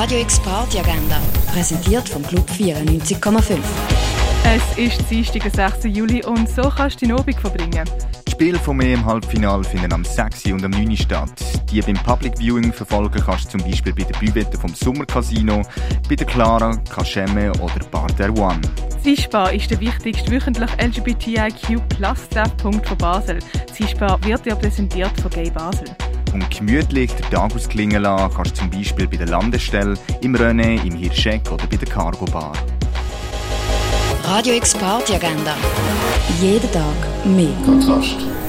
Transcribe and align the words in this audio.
Radio 0.00 0.20
X 0.20 0.40
Party 0.40 0.78
Agenda, 0.78 1.20
präsentiert 1.52 2.08
vom 2.08 2.22
Club 2.22 2.48
94,5. 2.48 3.58
Es 4.44 4.78
ist 4.78 5.10
Dienstag, 5.10 5.42
der 5.42 5.72
6. 5.72 5.94
Juli 5.94 6.24
und 6.24 6.48
so 6.48 6.72
kannst 6.74 7.02
du 7.02 7.06
deinen 7.06 7.18
Abend 7.18 7.38
verbringen. 7.38 7.84
Die 8.26 8.30
Spiele 8.30 8.58
vom 8.58 8.80
EM 8.80 9.04
Halbfinale 9.04 9.62
finden 9.62 9.92
am 9.92 10.02
6. 10.02 10.46
und 10.46 10.64
am 10.64 10.70
9. 10.70 10.96
statt. 10.96 11.30
Die 11.70 11.82
beim 11.82 11.96
Public 11.96 12.38
Viewing 12.38 12.72
verfolgen 12.72 13.22
kannst 13.22 13.52
du 13.52 13.58
zum 13.58 13.70
Beispiel 13.70 13.92
bei 13.92 14.04
der 14.04 14.18
Büwette 14.18 14.56
vom 14.56 14.74
Sommercasino, 14.74 15.60
bei 16.08 16.16
der 16.16 16.26
Clara, 16.26 16.74
Kaschemme 16.88 17.52
oder 17.60 17.84
Bar 17.90 18.06
der 18.18 18.34
One. 18.38 18.62
Zispar 19.02 19.52
ist 19.52 19.70
der 19.70 19.80
wichtigste 19.80 20.30
wöchentlich 20.30 20.70
LGBTIQ-Plus-Treffpunkt 20.80 22.88
von 22.88 22.96
Basel. 22.96 23.38
Zispar 23.70 24.18
wird 24.24 24.46
dir 24.46 24.56
präsentiert 24.56 25.12
von 25.20 25.30
Gay 25.30 25.50
Basel. 25.50 25.94
Und 26.32 26.48
gemütlich 26.50 27.12
den 27.12 27.30
Tag 27.30 27.54
ausklingen 27.54 28.02
lassen 28.02 28.34
kannst 28.34 28.52
du 28.52 28.60
zum 28.60 28.70
Beispiel 28.70 29.08
bei 29.08 29.16
der 29.16 29.26
Landestelle, 29.26 29.94
im 30.20 30.34
René, 30.34 30.84
im 30.86 30.94
Hirscheck 30.94 31.50
oder 31.50 31.66
bei 31.66 31.76
der 31.76 31.88
Cargo 31.88 32.24
Bar. 32.26 32.52
Radio 34.24 34.54
X 34.54 34.74
Party 34.74 35.14
Agenda. 35.14 35.56
Jeden 36.40 36.70
Tag 36.70 36.94
mehr. 37.24 37.48
Kontrast. 37.64 38.39